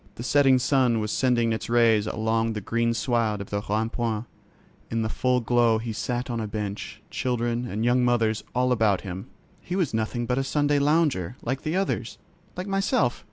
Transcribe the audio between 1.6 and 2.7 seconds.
rays along the